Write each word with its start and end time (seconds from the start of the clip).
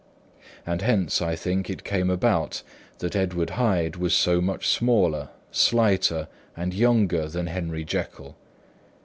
And 0.65 0.81
hence, 0.81 1.21
as 1.21 1.27
I 1.27 1.35
think, 1.35 1.69
it 1.69 1.83
came 1.83 2.09
about 2.09 2.63
that 2.97 3.15
Edward 3.15 3.51
Hyde 3.51 3.97
was 3.97 4.15
so 4.15 4.41
much 4.41 4.67
smaller, 4.67 5.29
slighter 5.51 6.27
and 6.57 6.73
younger 6.73 7.27
than 7.27 7.45
Henry 7.45 7.83
Jekyll. 7.83 8.35